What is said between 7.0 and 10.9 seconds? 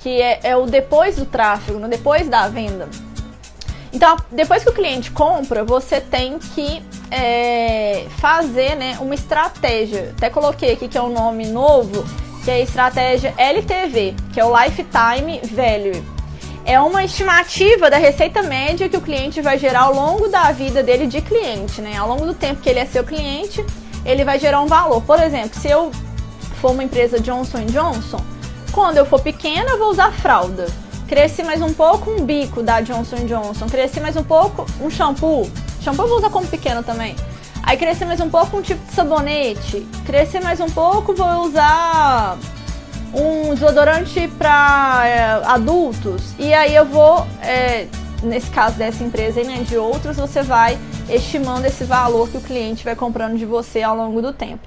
é, fazer né, uma estratégia. Até coloquei aqui